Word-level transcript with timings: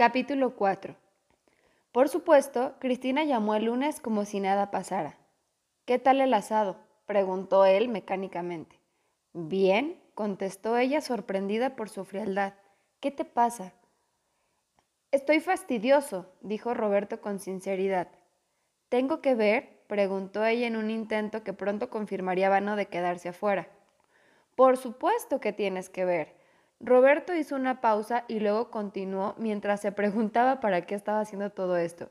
Capítulo 0.00 0.56
4 0.56 0.96
Por 1.92 2.08
supuesto, 2.08 2.74
Cristina 2.78 3.24
llamó 3.24 3.54
el 3.54 3.66
lunes 3.66 4.00
como 4.00 4.24
si 4.24 4.40
nada 4.40 4.70
pasara. 4.70 5.18
¿Qué 5.84 5.98
tal 5.98 6.22
el 6.22 6.32
asado? 6.32 6.78
preguntó 7.04 7.66
él 7.66 7.90
mecánicamente. 7.90 8.80
Bien, 9.34 10.02
contestó 10.14 10.78
ella 10.78 11.02
sorprendida 11.02 11.76
por 11.76 11.90
su 11.90 12.06
frialdad. 12.06 12.54
¿Qué 13.00 13.10
te 13.10 13.26
pasa? 13.26 13.74
Estoy 15.10 15.40
fastidioso, 15.40 16.32
dijo 16.40 16.72
Roberto 16.72 17.20
con 17.20 17.38
sinceridad. 17.38 18.08
¿Tengo 18.88 19.20
que 19.20 19.34
ver? 19.34 19.82
preguntó 19.86 20.46
ella 20.46 20.66
en 20.66 20.76
un 20.76 20.90
intento 20.90 21.44
que 21.44 21.52
pronto 21.52 21.90
confirmaría 21.90 22.48
vano 22.48 22.74
de 22.74 22.86
quedarse 22.86 23.28
afuera. 23.28 23.68
Por 24.56 24.78
supuesto 24.78 25.42
que 25.42 25.52
tienes 25.52 25.90
que 25.90 26.06
ver. 26.06 26.39
Roberto 26.80 27.34
hizo 27.34 27.56
una 27.56 27.82
pausa 27.82 28.24
y 28.26 28.40
luego 28.40 28.70
continuó 28.70 29.34
mientras 29.36 29.82
se 29.82 29.92
preguntaba 29.92 30.60
para 30.60 30.86
qué 30.86 30.94
estaba 30.94 31.20
haciendo 31.20 31.50
todo 31.50 31.76
esto. 31.76 32.08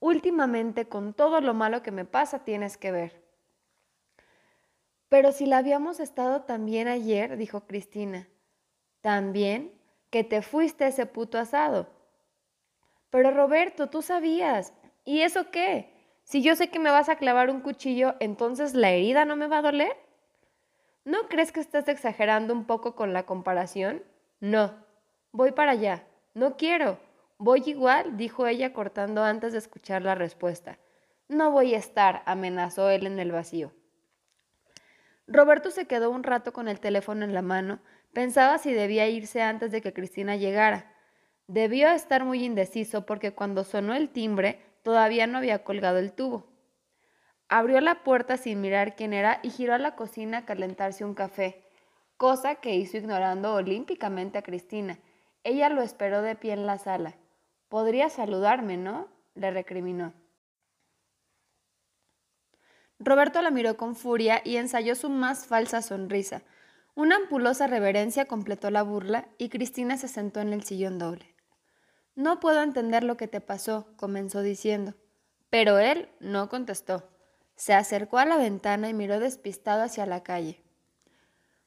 Últimamente, 0.00 0.88
con 0.88 1.12
todo 1.12 1.42
lo 1.42 1.52
malo 1.52 1.82
que 1.82 1.90
me 1.90 2.06
pasa, 2.06 2.42
tienes 2.42 2.78
que 2.78 2.90
ver. 2.90 3.22
Pero 5.10 5.32
si 5.32 5.44
la 5.44 5.58
habíamos 5.58 6.00
estado 6.00 6.42
también 6.42 6.88
ayer, 6.88 7.36
dijo 7.36 7.66
Cristina. 7.66 8.26
También 9.02 9.72
que 10.08 10.24
te 10.24 10.40
fuiste 10.40 10.86
ese 10.86 11.04
puto 11.04 11.38
asado. 11.38 11.88
Pero 13.10 13.30
Roberto, 13.32 13.90
tú 13.90 14.00
sabías. 14.00 14.72
¿Y 15.04 15.20
eso 15.20 15.50
qué? 15.50 15.92
Si 16.22 16.42
yo 16.42 16.56
sé 16.56 16.70
que 16.70 16.78
me 16.78 16.90
vas 16.90 17.08
a 17.08 17.16
clavar 17.16 17.50
un 17.50 17.60
cuchillo, 17.60 18.14
entonces 18.20 18.74
la 18.74 18.90
herida 18.90 19.24
no 19.24 19.36
me 19.36 19.48
va 19.48 19.58
a 19.58 19.62
doler. 19.62 19.96
¿No 21.10 21.26
crees 21.26 21.50
que 21.50 21.58
estás 21.58 21.88
exagerando 21.88 22.54
un 22.54 22.66
poco 22.66 22.94
con 22.94 23.12
la 23.12 23.24
comparación? 23.26 24.04
No, 24.38 24.72
voy 25.32 25.50
para 25.50 25.72
allá. 25.72 26.04
No 26.34 26.56
quiero. 26.56 27.00
Voy 27.36 27.64
igual, 27.66 28.16
dijo 28.16 28.46
ella 28.46 28.72
cortando 28.72 29.24
antes 29.24 29.50
de 29.50 29.58
escuchar 29.58 30.02
la 30.02 30.14
respuesta. 30.14 30.78
No 31.26 31.50
voy 31.50 31.74
a 31.74 31.78
estar, 31.78 32.22
amenazó 32.26 32.90
él 32.90 33.08
en 33.08 33.18
el 33.18 33.32
vacío. 33.32 33.72
Roberto 35.26 35.72
se 35.72 35.86
quedó 35.86 36.12
un 36.12 36.22
rato 36.22 36.52
con 36.52 36.68
el 36.68 36.78
teléfono 36.78 37.24
en 37.24 37.34
la 37.34 37.42
mano. 37.42 37.80
Pensaba 38.12 38.58
si 38.58 38.72
debía 38.72 39.08
irse 39.08 39.42
antes 39.42 39.72
de 39.72 39.80
que 39.80 39.92
Cristina 39.92 40.36
llegara. 40.36 40.94
Debió 41.48 41.88
estar 41.88 42.24
muy 42.24 42.44
indeciso 42.44 43.04
porque 43.04 43.34
cuando 43.34 43.64
sonó 43.64 43.94
el 43.94 44.10
timbre 44.10 44.60
todavía 44.84 45.26
no 45.26 45.38
había 45.38 45.64
colgado 45.64 45.98
el 45.98 46.12
tubo. 46.12 46.49
Abrió 47.52 47.80
la 47.80 48.04
puerta 48.04 48.36
sin 48.36 48.60
mirar 48.60 48.94
quién 48.94 49.12
era 49.12 49.40
y 49.42 49.50
giró 49.50 49.74
a 49.74 49.78
la 49.78 49.96
cocina 49.96 50.38
a 50.38 50.44
calentarse 50.44 51.04
un 51.04 51.14
café, 51.14 51.64
cosa 52.16 52.54
que 52.54 52.76
hizo 52.76 52.96
ignorando 52.96 53.54
olímpicamente 53.54 54.38
a 54.38 54.42
Cristina. 54.42 55.00
Ella 55.42 55.68
lo 55.68 55.82
esperó 55.82 56.22
de 56.22 56.36
pie 56.36 56.52
en 56.52 56.64
la 56.64 56.78
sala. 56.78 57.16
Podría 57.68 58.08
saludarme, 58.08 58.76
¿no? 58.76 59.08
le 59.34 59.50
recriminó. 59.50 60.12
Roberto 63.00 63.42
la 63.42 63.50
miró 63.50 63.76
con 63.76 63.96
furia 63.96 64.42
y 64.44 64.54
ensayó 64.54 64.94
su 64.94 65.10
más 65.10 65.46
falsa 65.46 65.82
sonrisa. 65.82 66.42
Una 66.94 67.16
ampulosa 67.16 67.66
reverencia 67.66 68.26
completó 68.26 68.70
la 68.70 68.84
burla 68.84 69.26
y 69.38 69.48
Cristina 69.48 69.96
se 69.96 70.06
sentó 70.06 70.38
en 70.40 70.52
el 70.52 70.62
sillón 70.62 71.00
doble. 71.00 71.34
No 72.14 72.38
puedo 72.38 72.62
entender 72.62 73.02
lo 73.02 73.16
que 73.16 73.26
te 73.26 73.40
pasó, 73.40 73.88
comenzó 73.96 74.40
diciendo. 74.40 74.94
Pero 75.48 75.80
él 75.80 76.10
no 76.20 76.48
contestó. 76.48 77.09
Se 77.60 77.74
acercó 77.74 78.16
a 78.16 78.24
la 78.24 78.38
ventana 78.38 78.88
y 78.88 78.94
miró 78.94 79.20
despistado 79.20 79.82
hacia 79.82 80.06
la 80.06 80.22
calle. 80.22 80.62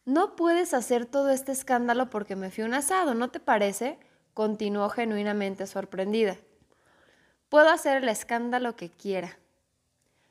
No 0.05 0.35
puedes 0.35 0.73
hacer 0.73 1.05
todo 1.05 1.29
este 1.29 1.51
escándalo 1.51 2.09
porque 2.09 2.35
me 2.35 2.49
fui 2.49 2.63
un 2.63 2.73
asado, 2.73 3.13
¿no 3.13 3.29
te 3.29 3.39
parece? 3.39 3.99
continuó 4.33 4.89
genuinamente 4.89 5.67
sorprendida. 5.67 6.35
Puedo 7.47 7.69
hacer 7.69 8.01
el 8.01 8.09
escándalo 8.09 8.75
que 8.75 8.89
quiera. 8.89 9.37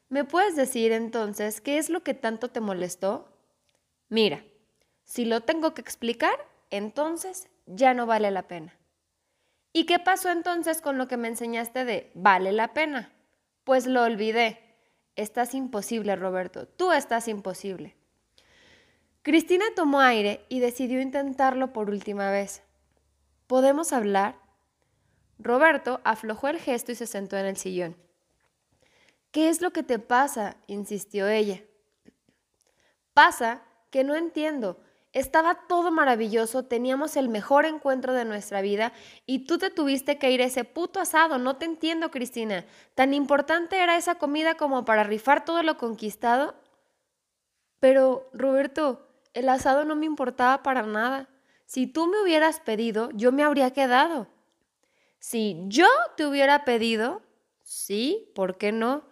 ¿Me 0.09 0.25
puedes 0.25 0.57
decir 0.57 0.91
entonces 0.91 1.61
qué 1.61 1.79
es 1.79 1.91
lo 1.91 2.03
que 2.03 2.15
tanto 2.15 2.49
te 2.49 2.59
molestó? 2.59 3.29
Mira, 4.09 4.45
si 5.05 5.25
lo 5.25 5.43
tengo 5.43 5.75
que 5.75 5.81
explicar, 5.81 6.35
entonces 6.71 7.49
ya 7.67 7.95
no 7.95 8.07
vale 8.07 8.33
la 8.33 8.49
pena. 8.49 8.77
¿Y 9.73 9.87
qué 9.87 10.01
pasó 10.01 10.29
entonces 10.29 10.81
con 10.81 10.99
lo 10.99 11.07
que 11.07 11.17
me 11.17 11.29
enseñaste 11.29 11.85
de 11.85 12.11
vale 12.15 12.51
la 12.51 12.75
pena? 12.75 13.13
Pues 13.63 13.87
lo 13.87 14.03
olvidé. 14.03 14.72
Estás 15.17 15.55
imposible, 15.55 16.17
Roberto. 16.17 16.67
Tú 16.67 16.93
estás 16.93 17.29
imposible. 17.29 17.95
Cristina 19.23 19.65
tomó 19.77 20.01
aire 20.01 20.45
y 20.49 20.61
decidió 20.61 21.01
intentarlo 21.01 21.73
por 21.73 21.91
última 21.91 22.31
vez. 22.31 22.63
¿Podemos 23.47 23.93
hablar? 23.93 24.37
Roberto 25.39 26.01
aflojó 26.05 26.49
el 26.49 26.59
gesto 26.59 26.93
y 26.93 26.95
se 26.95 27.07
sentó 27.07 27.37
en 27.37 27.47
el 27.47 27.57
sillón. 27.57 27.97
¿Qué 29.31 29.49
es 29.49 29.61
lo 29.61 29.73
que 29.73 29.83
te 29.83 29.99
pasa? 29.99 30.57
insistió 30.67 31.29
ella. 31.29 31.63
Pasa 33.15 33.63
que 33.91 34.05
no 34.05 34.15
entiendo. 34.15 34.81
Estaba 35.13 35.67
todo 35.69 35.91
maravilloso, 35.91 36.65
teníamos 36.65 37.17
el 37.17 37.29
mejor 37.29 37.67
encuentro 37.67 38.15
de 38.15 38.25
nuestra 38.25 38.63
vida 38.63 38.95
y 39.27 39.41
tú 39.45 39.59
te 39.59 39.69
tuviste 39.69 40.19
que 40.19 40.31
ir 40.31 40.41
a 40.41 40.47
ese 40.47 40.65
puto 40.65 41.01
asado. 41.01 41.37
No 41.37 41.57
te 41.57 41.67
entiendo, 41.67 42.11
Cristina. 42.11 42.65
¿Tan 42.95 43.13
importante 43.13 43.79
era 43.79 43.99
esa 43.99 44.15
comida 44.15 44.57
como 44.57 44.87
para 44.87 45.05
rifar 45.05 45.45
todo 45.45 45.63
lo 45.63 45.77
conquistado? 45.77 46.55
Pero, 47.79 48.31
Roberto, 48.33 49.07
el 49.35 49.51
asado 49.51 49.85
no 49.85 49.97
me 49.97 50.07
importaba 50.07 50.63
para 50.63 50.83
nada. 50.83 51.29
Si 51.67 51.87
tú 51.87 52.07
me 52.07 52.21
hubieras 52.23 52.61
pedido, 52.61 53.11
yo 53.13 53.33
me 53.33 53.43
habría 53.43 53.71
quedado. 53.71 54.29
Si 55.19 55.63
yo 55.67 55.89
te 56.17 56.27
hubiera 56.27 56.65
pedido, 56.65 57.23
sí, 57.61 58.31
¿por 58.35 58.57
qué 58.57 58.73
no? 58.73 59.05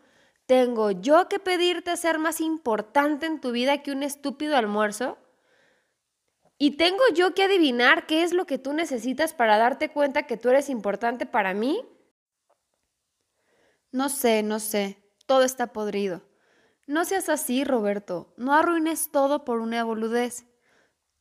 ¿Tengo 0.47 0.91
yo 0.91 1.29
que 1.29 1.39
pedirte 1.39 1.97
ser 1.97 2.19
más 2.19 2.41
importante 2.41 3.27
en 3.27 3.41
tu 3.41 3.53
vida 3.53 3.83
que 3.83 3.93
un 3.93 4.03
estúpido 4.03 4.57
almuerzo? 4.57 5.19
¿Y 6.63 6.73
tengo 6.73 7.03
yo 7.15 7.33
que 7.33 7.45
adivinar 7.45 8.05
qué 8.05 8.23
es 8.23 8.35
lo 8.35 8.45
que 8.45 8.59
tú 8.59 8.75
necesitas 8.75 9.33
para 9.33 9.57
darte 9.57 9.89
cuenta 9.89 10.27
que 10.27 10.37
tú 10.37 10.51
eres 10.51 10.69
importante 10.69 11.25
para 11.25 11.55
mí? 11.55 11.89
No 13.93 14.11
sé, 14.11 14.43
no 14.43 14.61
sé. 14.61 15.03
Todo 15.25 15.45
está 15.45 15.73
podrido. 15.73 16.21
No 16.87 17.07
seas 17.07 17.31
así, 17.31 17.65
Roberto. 17.65 18.35
No 18.37 18.53
arruines 18.53 19.11
todo 19.11 19.47
por 19.47 19.61
una 19.61 19.83
boludez. 19.85 20.45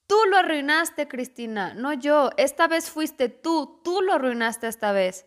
Tú 0.08 0.18
lo 0.30 0.36
arruinaste, 0.36 1.08
Cristina, 1.08 1.74
no 1.74 1.94
yo. 1.94 2.32
Esta 2.36 2.68
vez 2.68 2.90
fuiste 2.90 3.30
tú. 3.30 3.80
Tú 3.82 4.02
lo 4.02 4.16
arruinaste 4.16 4.68
esta 4.68 4.92
vez. 4.92 5.26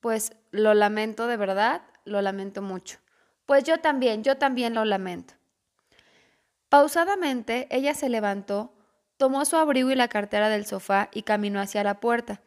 Pues 0.00 0.32
lo 0.50 0.74
lamento 0.74 1.28
de 1.28 1.36
verdad, 1.36 1.82
lo 2.04 2.20
lamento 2.22 2.60
mucho. 2.60 2.98
Pues 3.46 3.62
yo 3.62 3.78
también, 3.78 4.24
yo 4.24 4.36
también 4.36 4.74
lo 4.74 4.84
lamento. 4.84 5.34
Pausadamente, 6.68 7.68
ella 7.70 7.94
se 7.94 8.08
levantó, 8.08 8.81
Tomó 9.22 9.44
su 9.44 9.54
abrigo 9.54 9.88
y 9.92 9.94
la 9.94 10.08
cartera 10.08 10.48
del 10.48 10.66
sofá 10.66 11.08
y 11.12 11.22
caminó 11.22 11.60
hacia 11.60 11.84
la 11.84 12.00
puerta. 12.00 12.40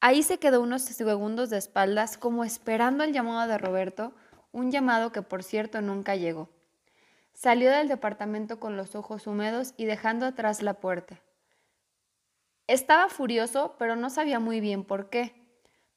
Ahí 0.00 0.22
se 0.22 0.38
quedó 0.38 0.62
unos 0.62 0.80
segundos 0.80 1.50
de 1.50 1.58
espaldas 1.58 2.16
como 2.16 2.44
esperando 2.44 3.04
el 3.04 3.12
llamado 3.12 3.46
de 3.46 3.58
Roberto, 3.58 4.14
un 4.50 4.70
llamado 4.70 5.12
que 5.12 5.20
por 5.20 5.42
cierto 5.42 5.82
nunca 5.82 6.16
llegó. 6.16 6.48
Salió 7.34 7.70
del 7.70 7.88
departamento 7.88 8.58
con 8.58 8.74
los 8.74 8.94
ojos 8.94 9.26
húmedos 9.26 9.74
y 9.76 9.84
dejando 9.84 10.24
atrás 10.24 10.62
la 10.62 10.80
puerta. 10.80 11.20
Estaba 12.68 13.10
furioso, 13.10 13.76
pero 13.78 13.94
no 13.94 14.08
sabía 14.08 14.40
muy 14.40 14.60
bien 14.60 14.82
por 14.82 15.10
qué. 15.10 15.34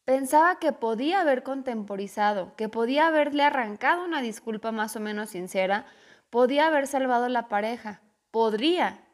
Pensaba 0.04 0.60
que 0.60 0.74
podía 0.74 1.22
haber 1.22 1.44
contemporizado, 1.44 2.54
que 2.58 2.68
podía 2.68 3.08
haberle 3.08 3.44
arrancado 3.44 4.04
una 4.04 4.22
disculpa 4.22 4.74
más 4.74 4.94
o 4.98 5.00
menos 5.00 5.30
sincera, 5.30 5.86
podía 6.30 6.68
haber 6.68 6.86
salvado 6.86 7.30
la 7.30 7.48
pareja, 7.48 8.02
podría, 8.30 9.07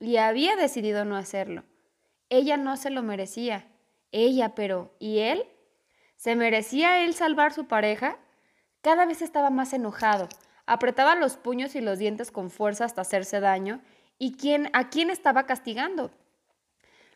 y 0.00 0.16
había 0.16 0.56
decidido 0.56 1.04
no 1.04 1.16
hacerlo. 1.16 1.64
Ella 2.30 2.56
no 2.56 2.76
se 2.76 2.90
lo 2.90 3.02
merecía. 3.02 3.68
Ella, 4.12 4.54
pero 4.54 4.94
¿y 4.98 5.18
él? 5.18 5.44
¿Se 6.16 6.34
merecía 6.34 7.04
él 7.04 7.14
salvar 7.14 7.52
su 7.52 7.66
pareja? 7.66 8.18
Cada 8.80 9.04
vez 9.04 9.22
estaba 9.22 9.50
más 9.50 9.72
enojado. 9.72 10.28
Apretaba 10.66 11.14
los 11.14 11.36
puños 11.36 11.74
y 11.74 11.80
los 11.80 11.98
dientes 11.98 12.30
con 12.30 12.50
fuerza 12.50 12.84
hasta 12.86 13.02
hacerse 13.02 13.40
daño. 13.40 13.82
¿Y 14.18 14.32
quién, 14.36 14.70
a 14.72 14.88
quién 14.88 15.10
estaba 15.10 15.46
castigando? 15.46 16.10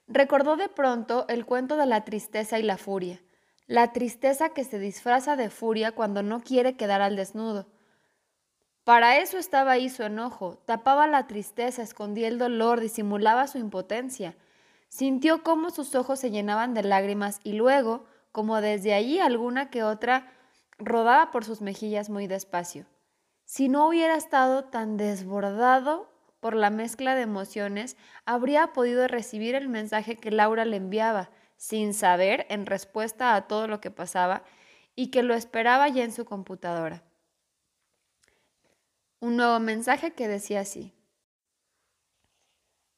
Recordó 0.06 0.56
de 0.56 0.68
pronto 0.68 1.26
el 1.28 1.46
cuento 1.46 1.76
de 1.76 1.86
la 1.86 2.04
tristeza 2.04 2.58
y 2.58 2.62
la 2.62 2.76
furia. 2.76 3.22
La 3.66 3.92
tristeza 3.92 4.50
que 4.50 4.64
se 4.64 4.78
disfraza 4.78 5.36
de 5.36 5.48
furia 5.48 5.92
cuando 5.92 6.22
no 6.22 6.42
quiere 6.42 6.76
quedar 6.76 7.00
al 7.00 7.16
desnudo. 7.16 7.66
Para 8.84 9.16
eso 9.16 9.38
estaba 9.38 9.72
ahí 9.72 9.88
su 9.88 10.02
enojo, 10.02 10.58
tapaba 10.66 11.06
la 11.06 11.26
tristeza, 11.26 11.82
escondía 11.82 12.28
el 12.28 12.38
dolor, 12.38 12.80
disimulaba 12.80 13.46
su 13.46 13.56
impotencia. 13.56 14.36
Sintió 14.90 15.42
cómo 15.42 15.70
sus 15.70 15.94
ojos 15.94 16.20
se 16.20 16.30
llenaban 16.30 16.74
de 16.74 16.82
lágrimas 16.82 17.40
y 17.42 17.54
luego, 17.54 18.04
como 18.30 18.60
desde 18.60 18.92
allí 18.92 19.20
alguna 19.20 19.70
que 19.70 19.82
otra, 19.82 20.30
rodaba 20.76 21.30
por 21.30 21.46
sus 21.46 21.62
mejillas 21.62 22.10
muy 22.10 22.26
despacio. 22.26 22.84
Si 23.46 23.70
no 23.70 23.88
hubiera 23.88 24.16
estado 24.16 24.64
tan 24.64 24.98
desbordado 24.98 26.12
por 26.40 26.54
la 26.54 26.68
mezcla 26.68 27.14
de 27.14 27.22
emociones, 27.22 27.96
habría 28.26 28.74
podido 28.74 29.08
recibir 29.08 29.54
el 29.54 29.68
mensaje 29.68 30.16
que 30.16 30.30
Laura 30.30 30.66
le 30.66 30.76
enviaba, 30.76 31.30
sin 31.56 31.94
saber 31.94 32.44
en 32.50 32.66
respuesta 32.66 33.34
a 33.34 33.46
todo 33.48 33.66
lo 33.66 33.80
que 33.80 33.90
pasaba 33.90 34.42
y 34.94 35.10
que 35.10 35.22
lo 35.22 35.32
esperaba 35.34 35.88
ya 35.88 36.04
en 36.04 36.12
su 36.12 36.26
computadora. 36.26 37.02
Un 39.24 39.38
nuevo 39.38 39.58
mensaje 39.58 40.10
que 40.10 40.28
decía 40.28 40.60
así. 40.60 40.92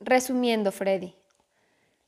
Resumiendo, 0.00 0.72
Freddy. 0.72 1.14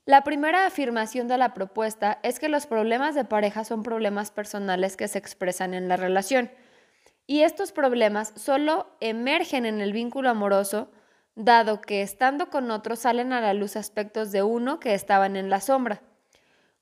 La 0.07 0.25
primera 0.25 0.67
afirmación 0.67 1.29
de 1.29 1.39
la 1.39 1.55
propuesta 1.55 2.19
es 2.25 2.41
que 2.41 2.49
los 2.49 2.67
problemas 2.67 3.15
de 3.15 3.25
pareja 3.25 3.63
son 3.63 3.85
problemas 3.85 4.33
personales 4.33 4.97
que 4.97 5.07
se 5.07 5.19
expresan 5.19 5.73
en 5.73 5.87
la 5.87 5.97
relación. 5.97 6.51
Y 7.29 7.43
estos 7.43 7.71
problemas 7.71 8.33
solo 8.35 8.89
emergen 8.99 9.65
en 9.67 9.81
el 9.81 9.93
vínculo 9.93 10.31
amoroso, 10.31 10.91
dado 11.37 11.81
que 11.81 12.03
estando 12.03 12.51
con 12.51 12.73
otro 12.73 12.97
salen 12.97 13.33
a 13.33 13.41
la 13.41 13.55
luz 13.55 13.77
aspectos 13.77 14.33
de 14.33 14.43
uno 14.43 14.81
que 14.81 14.95
estaban 14.95 15.37
en 15.37 15.49
la 15.49 15.61
sombra. 15.61 16.03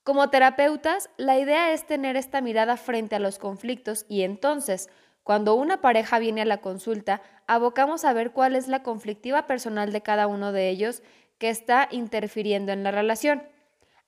Como 0.05 0.31
terapeutas, 0.31 1.11
la 1.19 1.39
idea 1.39 1.75
es 1.75 1.87
tener 1.87 2.17
esta 2.17 2.41
mirada 2.41 2.79
frente 2.79 3.15
a 3.15 3.19
los 3.19 3.39
conflictos 3.39 4.07
y 4.09 4.23
entonces, 4.23 4.89
cuando 5.27 5.57
una 5.57 5.81
pareja 5.81 6.21
viene 6.21 6.43
a 6.43 6.45
la 6.45 6.59
consulta, 6.63 7.21
abocamos 7.49 8.05
a 8.05 8.13
ver 8.13 8.31
cuál 8.31 8.55
es 8.55 8.69
la 8.69 8.85
conflictiva 8.85 9.49
personal 9.49 9.91
de 9.91 10.01
cada 10.01 10.29
uno 10.29 10.53
de 10.53 10.69
ellos 10.69 11.03
que 11.39 11.51
está 11.51 11.89
interfiriendo 11.91 12.71
en 12.71 12.85
la 12.85 12.93
relación. 12.93 13.43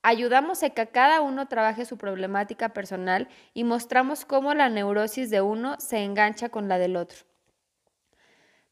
Ayudamos 0.01 0.63
a 0.63 0.69
que 0.69 0.87
cada 0.87 1.19
uno 1.19 1.49
trabaje 1.49 1.83
su 1.83 1.97
problemática 1.97 2.69
personal 2.69 3.27
y 3.53 3.65
mostramos 3.65 4.23
cómo 4.23 4.53
la 4.53 4.69
neurosis 4.69 5.29
de 5.29 5.41
uno 5.41 5.75
se 5.79 6.05
engancha 6.05 6.47
con 6.47 6.69
la 6.69 6.77
del 6.77 6.95
otro. 6.95 7.19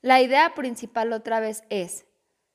La 0.01 0.21
idea 0.21 0.55
principal 0.55 1.11
otra 1.11 1.41
vez 1.41 1.65
es, 1.69 2.05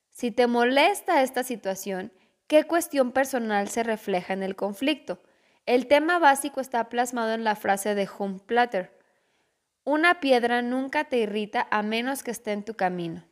si 0.09 0.31
te 0.31 0.47
molesta 0.47 1.21
esta 1.21 1.43
situación, 1.43 2.11
¿Qué 2.47 2.65
cuestión 2.65 3.13
personal 3.13 3.69
se 3.69 3.83
refleja 3.83 4.33
en 4.33 4.43
el 4.43 4.55
conflicto? 4.55 5.23
El 5.65 5.87
tema 5.87 6.19
básico 6.19 6.59
está 6.59 6.89
plasmado 6.89 7.33
en 7.33 7.43
la 7.43 7.55
frase 7.55 7.95
de 7.95 8.07
Platter. 8.45 8.92
Una 9.85 10.21
piedra 10.21 10.61
nunca 10.61 11.03
te 11.05 11.17
irrita 11.17 11.67
a 11.69 11.83
menos 11.83 12.23
que 12.23 12.31
esté 12.31 12.53
en 12.53 12.63
tu 12.63 12.75
camino. 12.75 13.25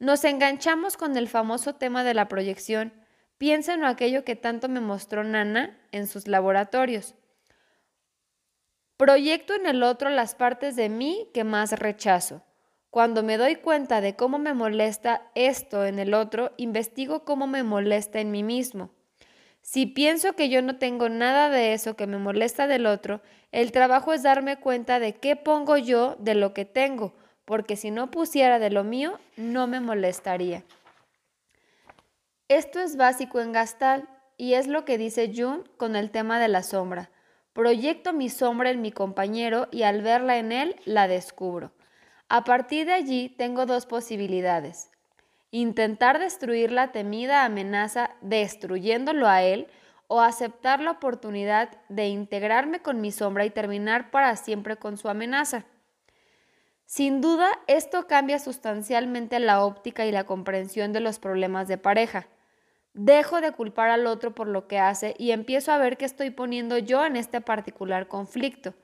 Nos 0.00 0.24
enganchamos 0.24 0.96
con 0.96 1.16
el 1.16 1.28
famoso 1.28 1.76
tema 1.76 2.02
de 2.02 2.12
la 2.12 2.26
proyección. 2.26 2.92
Piensa 3.38 3.74
en 3.74 3.84
aquello 3.84 4.24
que 4.24 4.34
tanto 4.34 4.68
me 4.68 4.80
mostró 4.80 5.22
Nana 5.22 5.78
en 5.92 6.08
sus 6.08 6.26
laboratorios. 6.26 7.14
Proyecto 8.96 9.54
en 9.54 9.66
el 9.66 9.82
otro 9.84 10.10
las 10.10 10.34
partes 10.34 10.74
de 10.74 10.88
mí 10.88 11.30
que 11.32 11.44
más 11.44 11.72
rechazo. 11.78 12.42
Cuando 12.90 13.22
me 13.22 13.36
doy 13.36 13.56
cuenta 13.56 14.00
de 14.00 14.16
cómo 14.16 14.38
me 14.38 14.54
molesta 14.54 15.30
esto 15.34 15.84
en 15.84 16.00
el 16.00 16.14
otro, 16.14 16.52
investigo 16.56 17.24
cómo 17.24 17.46
me 17.46 17.62
molesta 17.62 18.20
en 18.20 18.30
mí 18.32 18.42
mismo. 18.42 18.90
Si 19.64 19.86
pienso 19.86 20.34
que 20.34 20.50
yo 20.50 20.60
no 20.60 20.76
tengo 20.76 21.08
nada 21.08 21.48
de 21.48 21.72
eso 21.72 21.96
que 21.96 22.06
me 22.06 22.18
molesta 22.18 22.66
del 22.66 22.84
otro, 22.84 23.22
el 23.50 23.72
trabajo 23.72 24.12
es 24.12 24.22
darme 24.22 24.58
cuenta 24.60 25.00
de 25.00 25.14
qué 25.14 25.36
pongo 25.36 25.78
yo 25.78 26.16
de 26.18 26.34
lo 26.34 26.52
que 26.52 26.66
tengo, 26.66 27.14
porque 27.46 27.74
si 27.74 27.90
no 27.90 28.10
pusiera 28.10 28.58
de 28.58 28.68
lo 28.68 28.84
mío, 28.84 29.18
no 29.38 29.66
me 29.66 29.80
molestaría. 29.80 30.64
Esto 32.48 32.78
es 32.78 32.98
básico 32.98 33.40
en 33.40 33.52
Gastal 33.52 34.06
y 34.36 34.52
es 34.52 34.66
lo 34.66 34.84
que 34.84 34.98
dice 34.98 35.32
Jung 35.34 35.62
con 35.78 35.96
el 35.96 36.10
tema 36.10 36.38
de 36.38 36.48
la 36.48 36.62
sombra. 36.62 37.10
Proyecto 37.54 38.12
mi 38.12 38.28
sombra 38.28 38.68
en 38.68 38.82
mi 38.82 38.92
compañero 38.92 39.68
y 39.72 39.84
al 39.84 40.02
verla 40.02 40.36
en 40.36 40.52
él 40.52 40.76
la 40.84 41.08
descubro. 41.08 41.72
A 42.28 42.44
partir 42.44 42.84
de 42.84 42.92
allí 42.92 43.30
tengo 43.30 43.64
dos 43.64 43.86
posibilidades. 43.86 44.90
Intentar 45.54 46.18
destruir 46.18 46.72
la 46.72 46.90
temida 46.90 47.44
amenaza 47.44 48.10
destruyéndolo 48.22 49.28
a 49.28 49.44
él 49.44 49.68
o 50.08 50.20
aceptar 50.20 50.80
la 50.80 50.90
oportunidad 50.90 51.68
de 51.88 52.08
integrarme 52.08 52.82
con 52.82 53.00
mi 53.00 53.12
sombra 53.12 53.44
y 53.44 53.50
terminar 53.50 54.10
para 54.10 54.34
siempre 54.34 54.78
con 54.78 54.96
su 54.96 55.08
amenaza. 55.08 55.64
Sin 56.86 57.20
duda, 57.20 57.52
esto 57.68 58.08
cambia 58.08 58.40
sustancialmente 58.40 59.38
la 59.38 59.64
óptica 59.64 60.04
y 60.06 60.10
la 60.10 60.24
comprensión 60.24 60.92
de 60.92 60.98
los 60.98 61.20
problemas 61.20 61.68
de 61.68 61.78
pareja. 61.78 62.26
Dejo 62.92 63.40
de 63.40 63.52
culpar 63.52 63.90
al 63.90 64.08
otro 64.08 64.34
por 64.34 64.48
lo 64.48 64.66
que 64.66 64.80
hace 64.80 65.14
y 65.18 65.30
empiezo 65.30 65.70
a 65.70 65.78
ver 65.78 65.96
qué 65.96 66.04
estoy 66.04 66.30
poniendo 66.30 66.78
yo 66.78 67.06
en 67.06 67.14
este 67.14 67.40
particular 67.40 68.08
conflicto. 68.08 68.74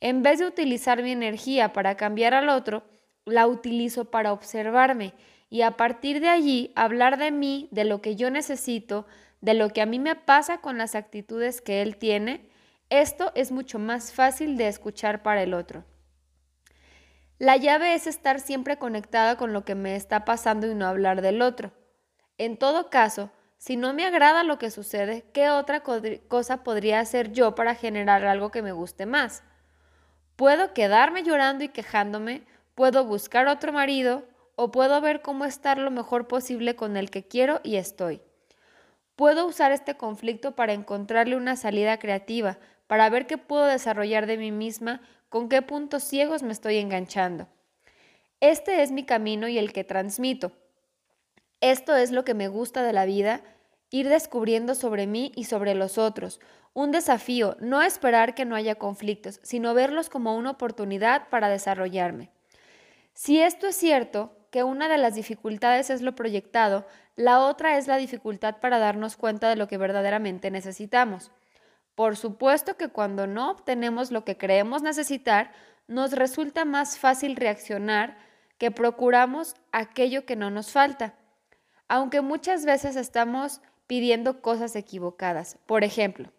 En 0.00 0.24
vez 0.24 0.40
de 0.40 0.46
utilizar 0.46 1.04
mi 1.04 1.12
energía 1.12 1.72
para 1.72 1.96
cambiar 1.96 2.34
al 2.34 2.48
otro, 2.48 2.82
la 3.26 3.46
utilizo 3.46 4.06
para 4.06 4.32
observarme 4.32 5.14
y 5.50 5.62
a 5.62 5.72
partir 5.72 6.20
de 6.20 6.28
allí 6.28 6.72
hablar 6.76 7.18
de 7.18 7.32
mí, 7.32 7.68
de 7.72 7.84
lo 7.84 8.00
que 8.00 8.14
yo 8.14 8.30
necesito, 8.30 9.06
de 9.40 9.54
lo 9.54 9.70
que 9.70 9.82
a 9.82 9.86
mí 9.86 9.98
me 9.98 10.14
pasa 10.14 10.58
con 10.58 10.78
las 10.78 10.94
actitudes 10.94 11.60
que 11.60 11.82
él 11.82 11.96
tiene, 11.96 12.48
esto 12.88 13.32
es 13.34 13.50
mucho 13.50 13.80
más 13.80 14.12
fácil 14.12 14.56
de 14.56 14.68
escuchar 14.68 15.22
para 15.22 15.42
el 15.42 15.52
otro. 15.52 15.84
La 17.38 17.56
llave 17.56 17.94
es 17.94 18.06
estar 18.06 18.38
siempre 18.38 18.78
conectada 18.78 19.36
con 19.36 19.52
lo 19.52 19.64
que 19.64 19.74
me 19.74 19.96
está 19.96 20.24
pasando 20.24 20.70
y 20.70 20.74
no 20.74 20.86
hablar 20.86 21.20
del 21.20 21.42
otro. 21.42 21.72
En 22.38 22.56
todo 22.56 22.88
caso, 22.90 23.30
si 23.58 23.76
no 23.76 23.92
me 23.92 24.06
agrada 24.06 24.44
lo 24.44 24.58
que 24.58 24.70
sucede, 24.70 25.24
¿qué 25.32 25.50
otra 25.50 25.82
cosa 25.82 26.62
podría 26.62 27.00
hacer 27.00 27.32
yo 27.32 27.54
para 27.54 27.74
generar 27.74 28.24
algo 28.24 28.50
que 28.50 28.62
me 28.62 28.72
guste 28.72 29.04
más? 29.04 29.42
Puedo 30.36 30.74
quedarme 30.74 31.22
llorando 31.22 31.64
y 31.64 31.68
quejándome, 31.68 32.42
puedo 32.74 33.04
buscar 33.04 33.48
otro 33.48 33.72
marido 33.72 34.24
o 34.62 34.70
puedo 34.70 35.00
ver 35.00 35.22
cómo 35.22 35.46
estar 35.46 35.78
lo 35.78 35.90
mejor 35.90 36.28
posible 36.28 36.76
con 36.76 36.98
el 36.98 37.10
que 37.10 37.26
quiero 37.26 37.60
y 37.62 37.76
estoy. 37.76 38.20
Puedo 39.16 39.46
usar 39.46 39.72
este 39.72 39.96
conflicto 39.96 40.54
para 40.54 40.74
encontrarle 40.74 41.34
una 41.34 41.56
salida 41.56 41.98
creativa, 41.98 42.58
para 42.86 43.08
ver 43.08 43.26
qué 43.26 43.38
puedo 43.38 43.64
desarrollar 43.64 44.26
de 44.26 44.36
mí 44.36 44.52
misma, 44.52 45.00
con 45.30 45.48
qué 45.48 45.62
puntos 45.62 46.04
ciegos 46.04 46.42
me 46.42 46.52
estoy 46.52 46.76
enganchando. 46.76 47.48
Este 48.40 48.82
es 48.82 48.92
mi 48.92 49.06
camino 49.06 49.48
y 49.48 49.56
el 49.56 49.72
que 49.72 49.82
transmito. 49.82 50.52
Esto 51.62 51.96
es 51.96 52.10
lo 52.10 52.26
que 52.26 52.34
me 52.34 52.48
gusta 52.48 52.82
de 52.82 52.92
la 52.92 53.06
vida, 53.06 53.40
ir 53.88 54.10
descubriendo 54.10 54.74
sobre 54.74 55.06
mí 55.06 55.32
y 55.36 55.44
sobre 55.44 55.74
los 55.74 55.96
otros, 55.96 56.38
un 56.74 56.90
desafío, 56.90 57.56
no 57.60 57.80
esperar 57.80 58.34
que 58.34 58.44
no 58.44 58.56
haya 58.56 58.74
conflictos, 58.74 59.40
sino 59.42 59.72
verlos 59.72 60.10
como 60.10 60.36
una 60.36 60.50
oportunidad 60.50 61.30
para 61.30 61.48
desarrollarme. 61.48 62.30
Si 63.14 63.40
esto 63.40 63.66
es 63.66 63.76
cierto, 63.76 64.36
que 64.50 64.64
una 64.64 64.88
de 64.88 64.98
las 64.98 65.14
dificultades 65.14 65.90
es 65.90 66.02
lo 66.02 66.14
proyectado, 66.14 66.86
la 67.16 67.40
otra 67.40 67.78
es 67.78 67.86
la 67.86 67.96
dificultad 67.96 68.56
para 68.60 68.78
darnos 68.78 69.16
cuenta 69.16 69.48
de 69.48 69.56
lo 69.56 69.68
que 69.68 69.78
verdaderamente 69.78 70.50
necesitamos. 70.50 71.30
Por 71.94 72.16
supuesto 72.16 72.76
que 72.76 72.88
cuando 72.88 73.26
no 73.26 73.50
obtenemos 73.50 74.10
lo 74.10 74.24
que 74.24 74.36
creemos 74.36 74.82
necesitar, 74.82 75.52
nos 75.86 76.12
resulta 76.12 76.64
más 76.64 76.98
fácil 76.98 77.36
reaccionar 77.36 78.18
que 78.58 78.70
procuramos 78.70 79.54
aquello 79.72 80.24
que 80.24 80.36
no 80.36 80.50
nos 80.50 80.72
falta, 80.72 81.14
aunque 81.88 82.20
muchas 82.20 82.64
veces 82.64 82.96
estamos 82.96 83.60
pidiendo 83.86 84.40
cosas 84.42 84.76
equivocadas. 84.76 85.58
Por 85.66 85.84
ejemplo, 85.84 86.30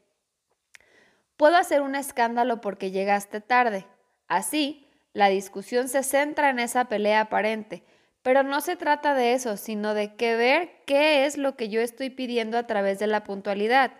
Puedo 1.41 1.57
hacer 1.57 1.81
un 1.81 1.95
escándalo 1.95 2.61
porque 2.61 2.91
llegaste 2.91 3.41
tarde. 3.41 3.87
Así, 4.27 4.87
la 5.11 5.27
discusión 5.27 5.87
se 5.87 6.03
centra 6.03 6.51
en 6.51 6.59
esa 6.59 6.85
pelea 6.85 7.21
aparente, 7.21 7.83
pero 8.23 8.43
no 8.43 8.61
se 8.61 8.75
trata 8.75 9.13
de 9.13 9.33
eso, 9.33 9.57
sino 9.57 9.93
de 9.93 10.15
que 10.15 10.35
ver 10.35 10.71
qué 10.85 11.25
es 11.25 11.37
lo 11.37 11.55
que 11.55 11.69
yo 11.69 11.81
estoy 11.81 12.09
pidiendo 12.09 12.57
a 12.57 12.67
través 12.67 12.99
de 12.99 13.07
la 13.07 13.23
puntualidad. 13.23 13.91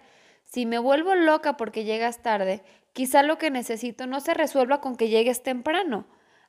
Si 0.44 0.66
me 0.66 0.80
vuelvo 0.80 1.16
loca 1.16 1.58
porque 1.58 1.84
llegas 1.84 2.22
tarde, 2.22 2.62
quizá 2.94 3.24
lo 3.24 3.38
que 3.38 3.50
necesito 3.50 4.08
no 4.08 4.20
se 4.20 4.34
resuelva 4.34 4.82
con 4.82 4.96
que 4.96 5.10
llegues 5.10 5.44
temprano. 5.44 6.06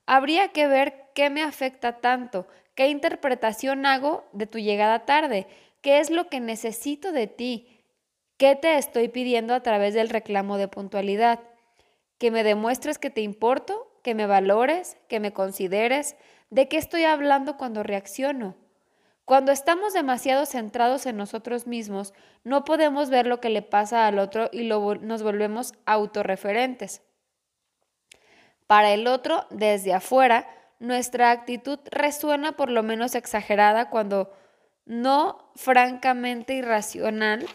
Habría 0.06 0.48
que 0.48 0.66
ver 0.66 1.06
qué 1.14 1.30
me 1.30 1.42
afecta 1.42 2.00
tanto, 2.00 2.46
qué 2.74 2.88
interpretación 2.88 3.86
hago 3.86 4.28
de 4.32 4.46
tu 4.46 4.58
llegada 4.58 5.04
tarde, 5.06 5.46
qué 5.80 6.00
es 6.00 6.10
lo 6.10 6.28
que 6.28 6.40
necesito 6.40 7.12
de 7.12 7.26
ti, 7.26 7.82
¿Qué 8.42 8.56
te 8.56 8.76
estoy 8.76 9.06
pidiendo 9.06 9.54
a 9.54 9.62
través 9.62 9.94
del 9.94 10.08
reclamo 10.08 10.58
de 10.58 10.66
puntualidad? 10.66 11.38
Que 12.18 12.32
me 12.32 12.42
demuestres 12.42 12.98
que 12.98 13.08
te 13.08 13.20
importo, 13.20 13.88
que 14.02 14.16
me 14.16 14.26
valores, 14.26 14.96
que 15.06 15.20
me 15.20 15.32
consideres. 15.32 16.16
¿De 16.52 16.68
qué 16.68 16.76
estoy 16.76 17.04
hablando 17.04 17.56
cuando 17.56 17.82
reacciono? 17.82 18.56
Cuando 19.24 19.52
estamos 19.52 19.94
demasiado 19.94 20.44
centrados 20.44 21.06
en 21.06 21.16
nosotros 21.16 21.66
mismos, 21.66 22.12
no 22.44 22.66
podemos 22.66 23.08
ver 23.08 23.26
lo 23.26 23.40
que 23.40 23.48
le 23.48 23.62
pasa 23.62 24.06
al 24.06 24.18
otro 24.18 24.50
y 24.52 24.68
nos 24.68 25.22
volvemos 25.22 25.72
autorreferentes. 25.86 27.00
Para 28.66 28.92
el 28.92 29.06
otro, 29.06 29.46
desde 29.48 29.94
afuera, 29.94 30.46
nuestra 30.78 31.30
actitud 31.30 31.78
resuena 31.90 32.52
por 32.52 32.70
lo 32.70 32.82
menos 32.82 33.14
exagerada 33.14 33.88
cuando 33.88 34.30
no 34.84 35.50
francamente 35.56 36.52
irracional 36.52 37.46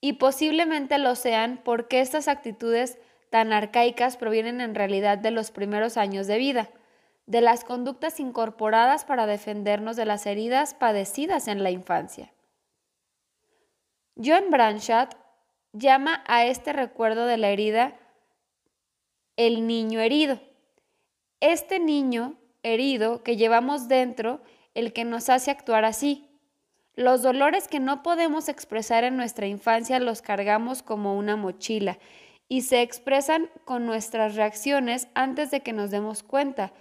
y 0.00 0.14
posiblemente 0.14 0.98
lo 0.98 1.14
sean 1.14 1.60
porque 1.62 2.00
estas 2.00 2.26
actitudes 2.26 2.98
tan 3.30 3.52
arcaicas 3.52 4.16
provienen 4.16 4.60
en 4.60 4.74
realidad 4.74 5.18
de 5.18 5.30
los 5.30 5.52
primeros 5.52 5.96
años 5.96 6.26
de 6.26 6.38
vida, 6.38 6.68
de 7.26 7.40
las 7.40 7.64
conductas 7.64 8.20
incorporadas 8.20 9.04
para 9.04 9.26
defendernos 9.26 9.96
de 9.96 10.04
las 10.04 10.26
heridas 10.26 10.74
padecidas 10.74 11.48
en 11.48 11.62
la 11.62 11.70
infancia. 11.70 12.32
John 14.16 14.50
Branchard 14.50 15.10
llama 15.72 16.22
a 16.26 16.44
este 16.44 16.72
recuerdo 16.72 17.26
de 17.26 17.38
la 17.38 17.48
herida 17.50 17.96
el 19.36 19.66
niño 19.66 20.00
herido. 20.00 20.40
Este 21.40 21.78
niño 21.80 22.36
herido 22.62 23.22
que 23.22 23.36
llevamos 23.36 23.88
dentro, 23.88 24.42
el 24.74 24.92
que 24.92 25.04
nos 25.04 25.28
hace 25.28 25.50
actuar 25.50 25.84
así. 25.84 26.28
Los 26.94 27.22
dolores 27.22 27.68
que 27.68 27.80
no 27.80 28.02
podemos 28.02 28.48
expresar 28.48 29.04
en 29.04 29.16
nuestra 29.16 29.46
infancia 29.46 29.98
los 29.98 30.20
cargamos 30.20 30.82
como 30.82 31.16
una 31.16 31.36
mochila 31.36 31.98
y 32.48 32.62
se 32.62 32.82
expresan 32.82 33.48
con 33.64 33.86
nuestras 33.86 34.34
reacciones 34.34 35.08
antes 35.14 35.50
de 35.50 35.60
que 35.60 35.72
nos 35.72 35.90
demos 35.90 36.22
cuenta, 36.22 36.72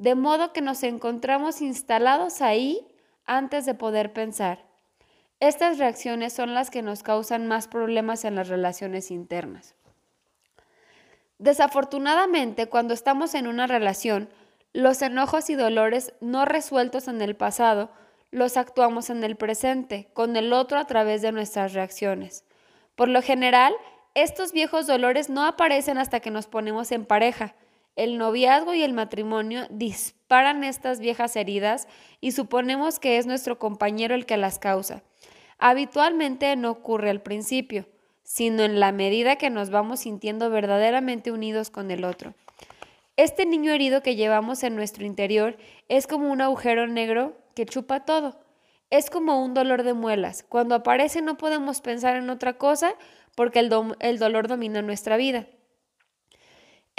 de 0.00 0.14
modo 0.14 0.54
que 0.54 0.62
nos 0.62 0.82
encontramos 0.82 1.60
instalados 1.60 2.40
ahí 2.40 2.88
antes 3.26 3.66
de 3.66 3.74
poder 3.74 4.14
pensar. 4.14 4.64
Estas 5.40 5.76
reacciones 5.76 6.32
son 6.32 6.54
las 6.54 6.70
que 6.70 6.80
nos 6.80 7.02
causan 7.02 7.46
más 7.46 7.68
problemas 7.68 8.24
en 8.24 8.34
las 8.34 8.48
relaciones 8.48 9.10
internas. 9.10 9.74
Desafortunadamente, 11.38 12.66
cuando 12.66 12.94
estamos 12.94 13.34
en 13.34 13.46
una 13.46 13.66
relación, 13.66 14.30
los 14.72 15.02
enojos 15.02 15.50
y 15.50 15.54
dolores 15.54 16.14
no 16.22 16.46
resueltos 16.46 17.06
en 17.06 17.20
el 17.20 17.36
pasado 17.36 17.90
los 18.30 18.56
actuamos 18.56 19.10
en 19.10 19.22
el 19.22 19.36
presente, 19.36 20.08
con 20.14 20.34
el 20.36 20.54
otro 20.54 20.78
a 20.78 20.86
través 20.86 21.20
de 21.20 21.32
nuestras 21.32 21.74
reacciones. 21.74 22.44
Por 22.94 23.08
lo 23.08 23.20
general, 23.20 23.74
estos 24.14 24.52
viejos 24.52 24.86
dolores 24.86 25.28
no 25.28 25.44
aparecen 25.44 25.98
hasta 25.98 26.20
que 26.20 26.30
nos 26.30 26.46
ponemos 26.46 26.90
en 26.90 27.04
pareja. 27.04 27.54
El 28.00 28.16
noviazgo 28.16 28.72
y 28.72 28.82
el 28.82 28.94
matrimonio 28.94 29.66
disparan 29.68 30.64
estas 30.64 31.00
viejas 31.00 31.36
heridas 31.36 31.86
y 32.22 32.32
suponemos 32.32 32.98
que 32.98 33.18
es 33.18 33.26
nuestro 33.26 33.58
compañero 33.58 34.14
el 34.14 34.24
que 34.24 34.38
las 34.38 34.58
causa. 34.58 35.02
Habitualmente 35.58 36.56
no 36.56 36.70
ocurre 36.70 37.10
al 37.10 37.20
principio, 37.20 37.84
sino 38.22 38.62
en 38.62 38.80
la 38.80 38.90
medida 38.90 39.36
que 39.36 39.50
nos 39.50 39.68
vamos 39.68 40.00
sintiendo 40.00 40.48
verdaderamente 40.48 41.30
unidos 41.30 41.68
con 41.68 41.90
el 41.90 42.06
otro. 42.06 42.32
Este 43.18 43.44
niño 43.44 43.70
herido 43.70 44.02
que 44.02 44.16
llevamos 44.16 44.62
en 44.62 44.76
nuestro 44.76 45.04
interior 45.04 45.58
es 45.90 46.06
como 46.06 46.32
un 46.32 46.40
agujero 46.40 46.86
negro 46.86 47.36
que 47.54 47.66
chupa 47.66 48.06
todo. 48.06 48.40
Es 48.88 49.10
como 49.10 49.44
un 49.44 49.52
dolor 49.52 49.82
de 49.82 49.92
muelas. 49.92 50.42
Cuando 50.42 50.74
aparece 50.74 51.20
no 51.20 51.36
podemos 51.36 51.82
pensar 51.82 52.16
en 52.16 52.30
otra 52.30 52.54
cosa 52.54 52.94
porque 53.34 53.58
el, 53.58 53.68
dolor 54.18 54.48
domina 54.48 54.80
nuestra 54.80 55.18
vida. 55.18 55.48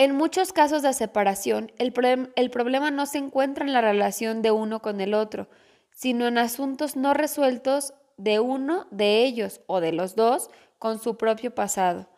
En 0.01 0.15
muchos 0.15 0.51
casos 0.51 0.81
de 0.81 0.93
separación, 0.93 1.71
el, 1.77 1.93
problema 1.93 2.89
no 2.89 3.05
se 3.05 3.19
encuentra 3.19 3.65
en 3.65 3.71
la 3.71 3.81
relación 3.81 4.41
de 4.41 4.49
uno 4.49 4.81
con 4.81 4.99
el 4.99 5.13
otro, 5.13 5.47
sino 5.91 6.27
en 6.27 6.39
asuntos 6.39 6.95
no 6.95 7.13
resueltos 7.13 7.93
de 8.17 8.39
uno 8.39 8.87
de 8.89 9.23
ellos 9.23 9.61
o 9.67 9.79
de 9.79 9.91
los 9.91 10.15
dos 10.15 10.49
con 10.79 10.97
su 10.97 11.17
propio 11.17 11.53
pasado. 11.53 12.09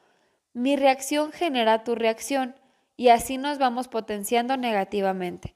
Mi 0.54 0.78
reacción 0.78 1.34
genera 1.34 1.84
tu 1.84 1.94
reacción 1.94 2.56
y 2.96 3.10
así 3.10 3.38
nos 3.38 3.58
vamos 3.58 3.90
potenciando 3.90 4.56
negativamente. 4.56 5.54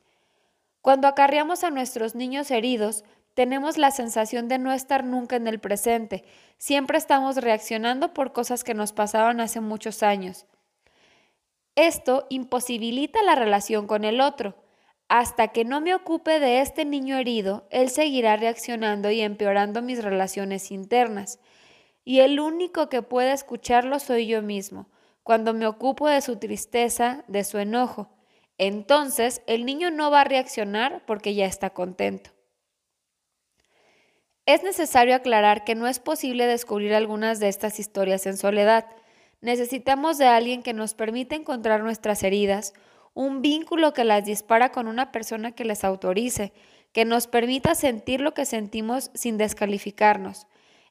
Cuando 0.82 1.08
acarreamos 1.08 1.64
a 1.64 1.70
nuestros 1.70 2.14
niños 2.14 2.52
heridos, 2.52 3.06
tenemos 3.36 3.78
la 3.78 3.92
sensación 3.92 4.50
de 4.50 4.60
no 4.60 4.74
estar 4.74 5.06
nunca 5.06 5.38
en 5.38 5.48
el 5.48 5.62
presente, 5.62 6.26
siempre 6.58 6.98
estamos 6.98 7.38
reaccionando 7.38 8.14
por 8.14 8.34
cosas 8.34 8.66
que 8.66 8.74
nos 8.74 8.92
pasaban 8.92 9.40
hace 9.40 9.62
muchos 9.62 10.04
años. 10.04 10.46
Esto 11.78 12.26
imposibilita 12.30 13.22
la 13.22 13.36
relación 13.36 13.86
con 13.86 14.04
el 14.04 14.20
otro. 14.20 14.56
Hasta 15.10 15.50
que 15.50 15.64
no 15.64 15.80
me 15.80 15.94
ocupe 15.94 16.40
de 16.40 16.60
este 16.62 16.86
niño 16.86 17.18
herido, 17.20 17.68
él 17.70 17.92
seguirá 17.92 18.36
reaccionando 18.36 19.12
y 19.12 19.22
empeorando 19.22 19.84
mis 19.84 20.04
relaciones 20.04 20.72
internas. 20.72 21.40
Y 22.04 22.22
el 22.22 22.40
único 22.40 22.90
que 22.90 23.04
puede 23.04 23.32
escucharlo 23.32 24.00
soy 24.00 24.26
yo 24.26 24.42
mismo, 24.42 24.90
cuando 25.22 25.54
me 25.54 25.68
ocupo 25.68 26.08
de 26.08 26.22
su 26.22 26.38
tristeza, 26.38 27.24
de 27.28 27.44
su 27.44 27.60
enojo. 27.60 28.10
Entonces 28.58 29.44
el 29.46 29.64
niño 29.64 29.92
no 29.92 30.10
va 30.10 30.22
a 30.22 30.24
reaccionar 30.24 31.06
porque 31.06 31.36
ya 31.36 31.46
está 31.46 31.70
contento. 31.70 32.32
Es 34.48 34.64
necesario 34.64 35.14
aclarar 35.14 35.64
que 35.64 35.76
no 35.76 35.88
es 35.88 36.00
posible 36.00 36.48
descubrir 36.48 36.96
algunas 36.96 37.40
de 37.40 37.50
estas 37.50 37.80
historias 37.80 38.26
en 38.26 38.36
soledad. 38.36 38.88
Necesitamos 39.42 40.18
de 40.18 40.28
alguien 40.28 40.64
que 40.64 40.74
nos 40.74 40.94
permita 40.94 41.36
encontrar 41.36 41.84
nuestras 41.84 42.24
heridas, 42.24 42.74
un 43.14 43.42
vínculo 43.42 43.94
que 43.94 44.04
las 44.04 44.26
dispara 44.26 44.72
con 44.72 44.88
una 44.88 45.12
persona 45.12 45.52
que 45.52 45.66
les 45.66 45.84
autorice, 45.84 46.54
que 46.92 47.06
nos 47.06 47.28
permita 47.28 47.76
sentir 47.76 48.22
lo 48.22 48.34
que 48.34 48.46
sentimos 48.46 49.12
sin 49.14 49.38
descalificarnos. 49.38 50.48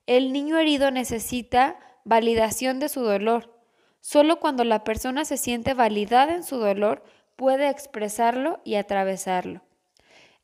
El 0.06 0.32
niño 0.32 0.58
herido 0.58 0.90
necesita 0.92 1.78
validación 2.04 2.78
de 2.78 2.88
su 2.88 3.00
dolor. 3.00 3.52
Solo 4.00 4.38
cuando 4.38 4.62
la 4.62 4.84
persona 4.84 5.24
se 5.24 5.36
siente 5.36 5.74
validada 5.74 6.34
en 6.34 6.44
su 6.44 6.58
dolor 6.58 7.02
puede 7.34 7.68
expresarlo 7.68 8.60
y 8.64 8.76
atravesarlo. 8.76 9.62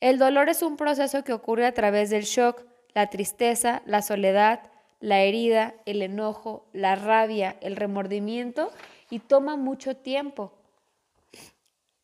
El 0.00 0.18
dolor 0.18 0.48
es 0.48 0.62
un 0.62 0.76
proceso 0.76 1.22
que 1.22 1.32
ocurre 1.32 1.64
a 1.64 1.74
través 1.74 2.10
del 2.10 2.24
shock, 2.24 2.64
la 2.92 3.08
tristeza, 3.08 3.82
la 3.86 4.02
soledad, 4.02 4.71
la 5.02 5.20
herida, 5.20 5.74
el 5.84 6.00
enojo, 6.00 6.64
la 6.72 6.94
rabia, 6.94 7.56
el 7.60 7.76
remordimiento 7.76 8.70
y 9.10 9.18
toma 9.18 9.56
mucho 9.56 9.96
tiempo. 9.96 10.52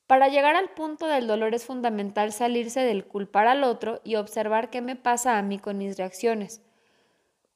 Para 0.09 0.29
llegar 0.29 0.57
al 0.57 0.71
punto 0.71 1.07
del 1.07 1.29
dolor 1.29 1.55
es 1.55 1.65
fundamental 1.65 2.33
salirse 2.33 2.81
del 2.81 3.07
culpar 3.07 3.47
al 3.47 3.63
otro 3.63 4.01
y 4.05 4.17
observar 4.17 4.69
qué 4.69 4.83
me 4.83 4.97
pasa 4.97 5.39
a 5.39 5.43
mí 5.43 5.59
con 5.59 5.79
mis 5.79 5.97
reacciones. 5.97 6.61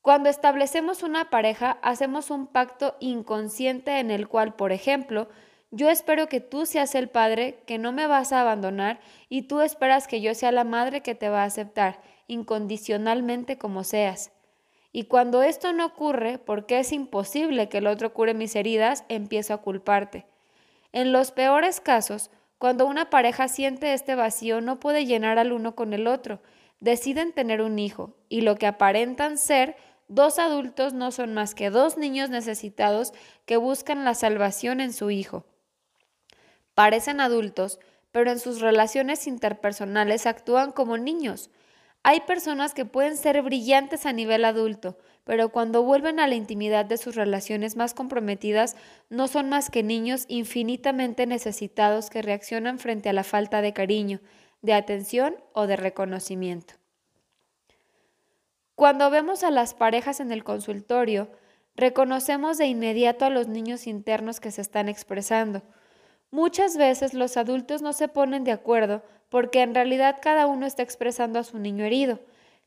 Cuando 0.00 0.28
establecemos 0.28 1.02
una 1.02 1.28
pareja, 1.28 1.78
hacemos 1.82 2.30
un 2.30 2.46
pacto 2.46 2.96
inconsciente 3.00 3.99
en 3.99 4.11
el 4.12 4.28
cual, 4.28 4.54
por 4.54 4.70
ejemplo, 4.70 5.28
yo 5.72 5.88
espero 5.90 6.28
que 6.28 6.40
tú 6.40 6.66
seas 6.66 6.94
el 6.94 7.08
padre 7.08 7.62
que 7.66 7.78
no 7.78 7.90
me 7.90 8.06
vas 8.06 8.32
a 8.32 8.42
abandonar 8.42 9.00
y 9.28 9.42
tú 9.42 9.61
esperas 9.61 10.06
que 10.06 10.20
yo 10.20 10.34
sea 10.34 10.52
la 10.52 10.64
madre 10.64 11.00
que 11.00 11.16
te 11.16 11.30
va 11.30 11.42
a 11.42 11.46
aceptar 11.46 12.00
incondicionalmente 12.28 13.58
como 13.58 13.82
seas. 13.82 14.30
Y 14.92 15.04
cuando 15.04 15.42
esto 15.42 15.72
no 15.72 15.87
ocurre, 15.87 16.38
porque 16.38 16.78
es 16.78 16.92
imposible 16.92 17.68
que 17.68 17.78
el 17.78 17.87
otro 17.87 18.12
cure 18.12 18.34
mis 18.34 18.54
heridas, 18.54 19.04
empiezo 19.08 19.54
a 19.54 19.62
culparte. 19.62 20.26
En 20.92 21.12
los 21.12 21.30
peores 21.30 21.80
casos, 21.80 22.30
cuando 22.58 22.87
una 22.87 23.08
pareja 23.08 23.49
siente 23.49 23.94
este 23.94 24.14
vacío, 24.14 24.61
no 24.61 24.78
puede 24.78 25.06
llenar 25.06 25.38
al 25.38 25.52
uno 25.52 25.75
con 25.75 25.94
el 25.94 26.06
otro, 26.06 26.40
deciden 26.80 27.32
tener 27.32 27.62
un 27.62 27.78
hijo, 27.78 28.14
y 28.28 28.42
lo 28.42 28.56
que 28.56 28.66
aparentan 28.66 29.38
ser 29.38 29.76
dos 30.08 30.38
adultos 30.38 30.92
no 30.92 31.11
son 31.11 31.32
más 31.32 31.54
que 31.54 31.70
dos 31.70 31.96
niños 31.96 32.28
necesitados 32.28 33.14
que 33.46 33.56
buscan 33.56 34.04
la 34.04 34.14
salvación 34.14 34.80
en 34.80 34.92
su 34.92 35.11
hijo. 35.11 35.46
Parecen 36.75 37.20
adultos, 37.20 37.80
pero 38.11 38.30
en 38.30 38.38
sus 38.38 38.61
relaciones 38.61 39.26
interpersonales 39.26 40.26
actúan 40.26 40.70
como 40.70 40.99
niños. 40.99 41.50
Hay 42.04 42.21
personas 42.21 42.75
que 42.75 42.85
pueden 42.85 43.16
ser 43.16 43.40
brillantes 43.42 44.06
a 44.06 44.12
nivel 44.12 44.44
adulto, 44.44 44.99
pero 45.25 45.50
cuando 45.50 45.85
vuelven 45.85 46.18
a 46.18 46.26
la 46.26 46.35
intimidad 46.35 46.85
de 46.85 46.97
sus 46.97 47.14
relaciones 47.14 47.76
más 47.76 47.94
comprometidas, 47.94 48.76
no 49.09 49.28
son 49.28 49.49
más 49.49 49.71
que 49.71 49.85
niños 49.85 50.25
infinitamente 50.26 51.26
necesitados 51.26 52.11
que 52.11 52.23
reaccionan 52.23 52.80
frente 52.80 53.09
a 53.09 53.12
la 53.12 53.23
falta 53.23 53.62
de 53.62 53.73
cariño, 53.73 54.21
de 54.62 54.73
atención 54.73 55.37
o 55.52 55.68
de 55.68 55.76
reconocimiento. 55.76 56.75
Cuando 58.75 59.11
vemos 59.11 59.44
a 59.44 59.52
las 59.52 59.75
parejas 59.75 60.18
en 60.18 60.32
el 60.32 60.42
consultorio, 60.42 61.30
reconocemos 61.76 62.59
de 62.59 62.66
inmediato 62.66 63.25
a 63.25 63.30
los 63.30 63.47
niños 63.47 63.87
internos 63.87 64.40
que 64.40 64.50
se 64.50 64.61
están 64.61 64.88
expresando. 64.88 65.62
Muchas 66.32 66.78
veces 66.78 67.12
los 67.12 67.36
adultos 67.36 67.82
no 67.82 67.92
se 67.92 68.08
ponen 68.08 68.42
de 68.42 68.52
acuerdo 68.52 69.02
porque 69.28 69.60
en 69.60 69.74
realidad 69.74 70.16
cada 70.22 70.46
uno 70.46 70.64
está 70.64 70.82
expresando 70.82 71.38
a 71.38 71.44
su 71.44 71.58
niño 71.58 71.84
herido. 71.84 72.20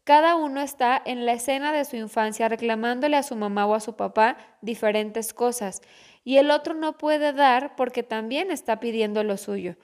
Cada 0.03 0.36
uno 0.36 0.62
está 0.62 1.01
en 1.03 1.25
la 1.25 1.34
escena 1.34 1.74
de 1.74 1.84
su 1.84 1.95
infancia 1.95 2.48
reclamándole 2.48 3.17
a 3.17 3.24
su 3.24 3.36
mamá 3.36 3.65
o 3.65 3.74
a 3.74 3.79
su 3.79 3.95
papá 3.95 4.38
diferentes 4.62 5.34
cosas 5.34 5.81
y 6.24 6.38
el 6.38 6.51
otro 6.51 6.75
no 6.75 7.00
puede 7.00 7.34
dar 7.34 7.75
porque 7.75 8.03
también 8.03 8.51
está 8.51 8.79
pidiendo 8.79 9.24
lo 9.24 9.36
suyo. 9.36 9.77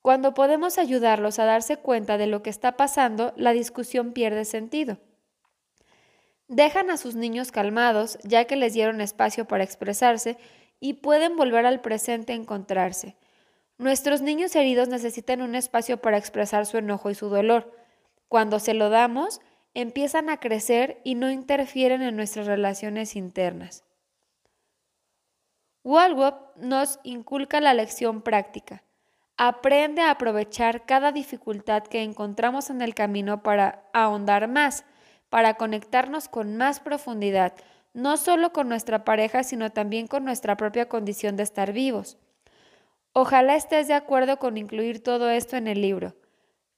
Cuando 0.00 0.34
podemos 0.34 0.78
ayudarlos 0.78 1.38
a 1.38 1.44
darse 1.44 1.76
cuenta 1.76 2.18
de 2.18 2.26
lo 2.26 2.42
que 2.42 2.50
está 2.50 2.76
pasando, 2.76 3.32
la 3.36 3.52
discusión 3.52 4.12
pierde 4.12 4.44
sentido. 4.44 4.98
Dejan 6.48 6.90
a 6.90 6.96
sus 6.96 7.14
niños 7.14 7.52
calmados, 7.52 8.18
ya 8.24 8.46
que 8.46 8.56
les 8.56 8.74
dieron 8.74 9.00
espacio 9.00 9.46
para 9.46 9.62
expresarse, 9.62 10.38
y 10.82 10.94
pueden 10.94 11.36
volver 11.36 11.64
al 11.64 11.80
presente 11.80 12.32
a 12.32 12.36
encontrarse. 12.36 13.16
Nuestros 13.78 14.20
niños 14.20 14.56
heridos 14.56 14.88
necesitan 14.88 15.40
un 15.40 15.54
espacio 15.54 16.02
para 16.02 16.18
expresar 16.18 16.66
su 16.66 16.76
enojo 16.76 17.08
y 17.08 17.14
su 17.14 17.28
dolor. 17.28 17.72
Cuando 18.26 18.58
se 18.58 18.74
lo 18.74 18.90
damos, 18.90 19.40
empiezan 19.74 20.28
a 20.28 20.40
crecer 20.40 21.00
y 21.04 21.14
no 21.14 21.30
interfieren 21.30 22.02
en 22.02 22.16
nuestras 22.16 22.48
relaciones 22.48 23.14
internas. 23.14 23.84
Walwop 25.84 26.56
nos 26.56 26.98
inculca 27.04 27.60
la 27.60 27.74
lección 27.74 28.22
práctica. 28.22 28.82
Aprende 29.36 30.02
a 30.02 30.10
aprovechar 30.10 30.84
cada 30.84 31.12
dificultad 31.12 31.84
que 31.84 32.02
encontramos 32.02 32.70
en 32.70 32.82
el 32.82 32.96
camino 32.96 33.44
para 33.44 33.88
ahondar 33.92 34.48
más, 34.48 34.84
para 35.28 35.54
conectarnos 35.54 36.28
con 36.28 36.56
más 36.56 36.80
profundidad, 36.80 37.54
no 37.94 38.16
solo 38.16 38.52
con 38.52 38.68
nuestra 38.68 39.04
pareja, 39.04 39.42
sino 39.44 39.70
también 39.70 40.06
con 40.06 40.24
nuestra 40.24 40.56
propia 40.56 40.88
condición 40.88 41.36
de 41.36 41.42
estar 41.42 41.72
vivos. 41.72 42.18
Ojalá 43.12 43.56
estés 43.56 43.88
de 43.88 43.94
acuerdo 43.94 44.38
con 44.38 44.56
incluir 44.56 45.02
todo 45.02 45.28
esto 45.30 45.56
en 45.56 45.68
el 45.68 45.82
libro. 45.82 46.16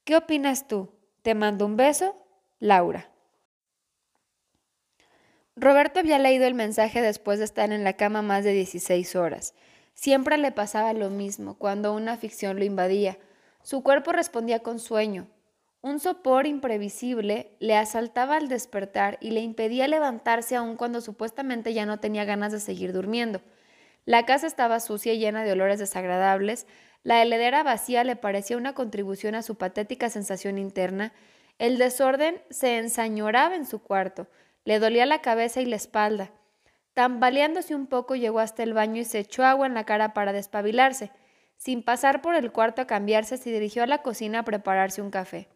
¿Qué 0.04 0.16
opinas 0.16 0.66
tú? 0.66 0.90
Te 1.22 1.34
mando 1.34 1.64
un 1.64 1.76
beso, 1.76 2.16
Laura. 2.58 3.10
Roberto 5.56 6.00
había 6.00 6.18
leído 6.18 6.46
el 6.46 6.54
mensaje 6.54 7.00
después 7.00 7.38
de 7.38 7.44
estar 7.44 7.72
en 7.72 7.84
la 7.84 7.92
cama 7.92 8.22
más 8.22 8.42
de 8.42 8.52
16 8.52 9.14
horas. 9.14 9.54
Siempre 9.94 10.36
le 10.36 10.50
pasaba 10.50 10.92
lo 10.92 11.10
mismo 11.10 11.56
cuando 11.56 11.94
una 11.94 12.16
ficción 12.16 12.58
lo 12.58 12.64
invadía. 12.64 13.18
Su 13.62 13.84
cuerpo 13.84 14.10
respondía 14.10 14.58
con 14.58 14.80
sueño. 14.80 15.28
Un 15.84 16.00
sopor 16.00 16.46
imprevisible 16.46 17.58
le 17.60 17.76
asaltaba 17.76 18.36
al 18.36 18.48
despertar 18.48 19.18
y 19.20 19.32
le 19.32 19.40
impedía 19.40 19.86
levantarse 19.86 20.56
aun 20.56 20.76
cuando 20.76 21.02
supuestamente 21.02 21.74
ya 21.74 21.84
no 21.84 22.00
tenía 22.00 22.24
ganas 22.24 22.52
de 22.52 22.60
seguir 22.60 22.94
durmiendo. 22.94 23.42
La 24.06 24.24
casa 24.24 24.46
estaba 24.46 24.80
sucia 24.80 25.12
y 25.12 25.18
llena 25.18 25.44
de 25.44 25.52
olores 25.52 25.78
desagradables, 25.78 26.66
la 27.02 27.20
heledera 27.20 27.62
vacía 27.62 28.02
le 28.02 28.16
parecía 28.16 28.56
una 28.56 28.72
contribución 28.72 29.34
a 29.34 29.42
su 29.42 29.56
patética 29.56 30.08
sensación 30.08 30.56
interna, 30.56 31.12
el 31.58 31.76
desorden 31.76 32.40
se 32.48 32.78
ensañoraba 32.78 33.54
en 33.54 33.66
su 33.66 33.82
cuarto, 33.82 34.26
le 34.64 34.78
dolía 34.78 35.04
la 35.04 35.20
cabeza 35.20 35.60
y 35.60 35.66
la 35.66 35.76
espalda. 35.76 36.30
Tambaleándose 36.94 37.74
un 37.74 37.88
poco 37.88 38.14
llegó 38.14 38.38
hasta 38.38 38.62
el 38.62 38.72
baño 38.72 39.02
y 39.02 39.04
se 39.04 39.18
echó 39.18 39.44
agua 39.44 39.66
en 39.66 39.74
la 39.74 39.84
cara 39.84 40.14
para 40.14 40.32
despabilarse. 40.32 41.10
Sin 41.58 41.82
pasar 41.82 42.22
por 42.22 42.36
el 42.36 42.52
cuarto 42.52 42.80
a 42.80 42.86
cambiarse, 42.86 43.36
se 43.36 43.52
dirigió 43.52 43.82
a 43.82 43.86
la 43.86 44.00
cocina 44.00 44.38
a 44.38 44.44
prepararse 44.44 45.02
un 45.02 45.10
café. 45.10 45.50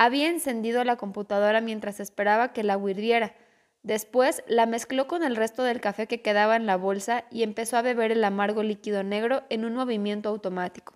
Había 0.00 0.28
encendido 0.28 0.84
la 0.84 0.94
computadora 0.94 1.60
mientras 1.60 1.98
esperaba 1.98 2.52
que 2.52 2.62
la 2.62 2.78
hirviera. 2.78 3.34
Después 3.82 4.44
la 4.46 4.64
mezcló 4.64 5.08
con 5.08 5.24
el 5.24 5.34
resto 5.34 5.64
del 5.64 5.80
café 5.80 6.06
que 6.06 6.22
quedaba 6.22 6.54
en 6.54 6.66
la 6.66 6.76
bolsa 6.76 7.24
y 7.32 7.42
empezó 7.42 7.76
a 7.76 7.82
beber 7.82 8.12
el 8.12 8.22
amargo 8.22 8.62
líquido 8.62 9.02
negro 9.02 9.42
en 9.50 9.64
un 9.64 9.74
movimiento 9.74 10.28
automático. 10.28 10.94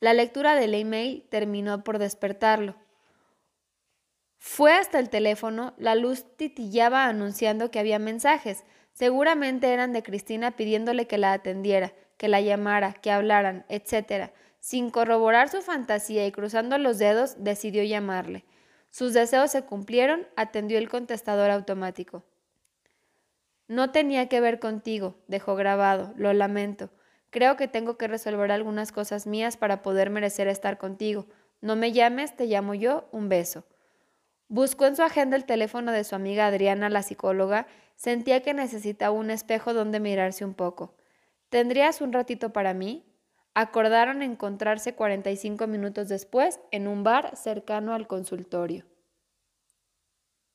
La 0.00 0.14
lectura 0.14 0.56
del 0.56 0.74
email 0.74 1.28
terminó 1.30 1.84
por 1.84 2.00
despertarlo. 2.00 2.74
Fue 4.36 4.72
hasta 4.72 4.98
el 4.98 5.08
teléfono, 5.08 5.74
la 5.78 5.94
luz 5.94 6.24
titillaba 6.36 7.04
anunciando 7.04 7.70
que 7.70 7.78
había 7.78 8.00
mensajes. 8.00 8.64
Seguramente 8.94 9.72
eran 9.72 9.92
de 9.92 10.02
Cristina 10.02 10.56
pidiéndole 10.56 11.06
que 11.06 11.18
la 11.18 11.32
atendiera, 11.32 11.92
que 12.16 12.26
la 12.26 12.40
llamara, 12.40 12.94
que 12.94 13.12
hablaran, 13.12 13.64
etc. 13.68 14.32
Sin 14.64 14.88
corroborar 14.88 15.50
su 15.50 15.60
fantasía 15.60 16.26
y 16.26 16.32
cruzando 16.32 16.78
los 16.78 16.96
dedos, 16.96 17.36
decidió 17.44 17.84
llamarle. 17.84 18.46
Sus 18.88 19.12
deseos 19.12 19.50
se 19.50 19.66
cumplieron, 19.66 20.26
atendió 20.36 20.78
el 20.78 20.88
contestador 20.88 21.50
automático. 21.50 22.24
No 23.68 23.90
tenía 23.90 24.26
que 24.30 24.40
ver 24.40 24.60
contigo, 24.60 25.18
dejó 25.28 25.54
grabado, 25.54 26.14
lo 26.16 26.32
lamento. 26.32 26.88
Creo 27.28 27.58
que 27.58 27.68
tengo 27.68 27.98
que 27.98 28.08
resolver 28.08 28.50
algunas 28.50 28.90
cosas 28.90 29.26
mías 29.26 29.58
para 29.58 29.82
poder 29.82 30.08
merecer 30.08 30.48
estar 30.48 30.78
contigo. 30.78 31.26
No 31.60 31.76
me 31.76 31.92
llames, 31.92 32.34
te 32.34 32.46
llamo 32.46 32.72
yo, 32.72 33.06
un 33.12 33.28
beso. 33.28 33.66
Buscó 34.48 34.86
en 34.86 34.96
su 34.96 35.02
agenda 35.02 35.36
el 35.36 35.44
teléfono 35.44 35.92
de 35.92 36.04
su 36.04 36.14
amiga 36.14 36.46
Adriana, 36.46 36.88
la 36.88 37.02
psicóloga. 37.02 37.66
Sentía 37.96 38.40
que 38.40 38.54
necesitaba 38.54 39.14
un 39.14 39.30
espejo 39.30 39.74
donde 39.74 40.00
mirarse 40.00 40.42
un 40.42 40.54
poco. 40.54 40.94
¿Tendrías 41.50 42.00
un 42.00 42.14
ratito 42.14 42.54
para 42.54 42.72
mí? 42.72 43.04
Acordaron 43.56 44.22
encontrarse 44.22 44.96
45 44.96 45.68
minutos 45.68 46.08
después 46.08 46.58
en 46.72 46.88
un 46.88 47.04
bar 47.04 47.36
cercano 47.36 47.94
al 47.94 48.08
consultorio. 48.08 48.84